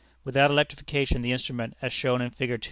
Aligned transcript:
Without 0.23 0.49
electrification 0.49 1.21
the 1.21 1.31
instrument, 1.31 1.77
as 1.79 1.93
shown 1.93 2.23
in 2.23 2.31
Fig. 2.31 2.59